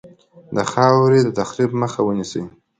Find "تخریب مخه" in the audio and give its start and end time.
1.39-1.99